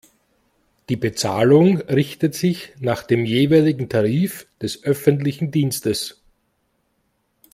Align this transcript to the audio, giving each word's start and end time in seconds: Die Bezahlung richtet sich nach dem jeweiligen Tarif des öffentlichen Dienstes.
Die 0.89 0.95
Bezahlung 0.95 1.77
richtet 1.81 2.33
sich 2.33 2.73
nach 2.79 3.03
dem 3.03 3.23
jeweiligen 3.23 3.87
Tarif 3.87 4.47
des 4.59 4.83
öffentlichen 4.83 5.51
Dienstes. 5.51 6.23